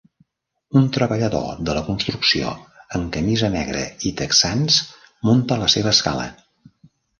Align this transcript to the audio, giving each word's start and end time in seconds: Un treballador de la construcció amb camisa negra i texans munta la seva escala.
Un 0.79 0.85
treballador 0.95 1.59
de 1.67 1.75
la 1.79 1.83
construcció 1.89 2.55
amb 2.99 3.13
camisa 3.19 3.51
negra 3.57 3.85
i 4.09 4.15
texans 4.23 4.81
munta 5.31 5.61
la 5.67 5.71
seva 5.77 5.97
escala. 5.97 6.29